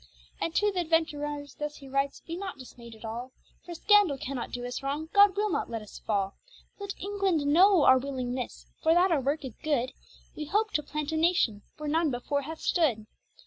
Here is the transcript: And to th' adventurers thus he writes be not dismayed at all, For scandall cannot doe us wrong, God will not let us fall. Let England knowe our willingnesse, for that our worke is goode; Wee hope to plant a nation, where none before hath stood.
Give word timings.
And 0.41 0.55
to 0.55 0.71
th' 0.71 0.77
adventurers 0.77 1.53
thus 1.59 1.75
he 1.75 1.87
writes 1.87 2.23
be 2.25 2.35
not 2.35 2.57
dismayed 2.57 2.95
at 2.95 3.05
all, 3.05 3.33
For 3.63 3.75
scandall 3.75 4.17
cannot 4.17 4.51
doe 4.51 4.65
us 4.65 4.81
wrong, 4.81 5.09
God 5.13 5.35
will 5.37 5.51
not 5.51 5.69
let 5.69 5.83
us 5.83 5.99
fall. 5.99 6.33
Let 6.79 6.97
England 6.99 7.45
knowe 7.45 7.83
our 7.83 7.99
willingnesse, 7.99 8.65
for 8.81 8.95
that 8.95 9.11
our 9.11 9.21
worke 9.21 9.45
is 9.45 9.53
goode; 9.61 9.91
Wee 10.35 10.45
hope 10.45 10.71
to 10.71 10.81
plant 10.81 11.11
a 11.11 11.17
nation, 11.17 11.61
where 11.77 11.87
none 11.87 12.09
before 12.09 12.41
hath 12.41 12.61
stood. 12.61 13.05